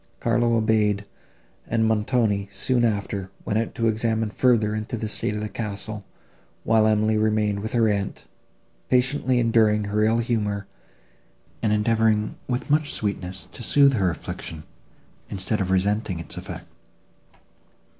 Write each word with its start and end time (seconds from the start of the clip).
Carlo 0.19 0.55
obeyed, 0.55 1.05
and 1.67 1.85
Montoni, 1.85 2.47
soon 2.49 2.83
after, 2.83 3.29
went 3.45 3.59
out 3.59 3.75
to 3.75 3.87
examine 3.87 4.31
further 4.31 4.73
into 4.73 4.97
the 4.97 5.07
state 5.07 5.35
of 5.35 5.41
the 5.41 5.47
castle; 5.47 6.03
while 6.63 6.87
Emily 6.87 7.19
remained 7.19 7.59
with 7.59 7.73
her 7.73 7.87
aunt, 7.87 8.25
patiently 8.89 9.37
enduring 9.37 9.83
her 9.83 10.03
ill 10.03 10.17
humour, 10.17 10.65
and 11.61 11.71
endeavouring, 11.71 12.33
with 12.47 12.67
much 12.67 12.91
sweetness, 12.95 13.47
to 13.51 13.61
soothe 13.61 13.93
her 13.93 14.09
affliction, 14.09 14.63
instead 15.29 15.61
of 15.61 15.69
resenting 15.69 16.17
its 16.17 16.35
effect. 16.35 16.65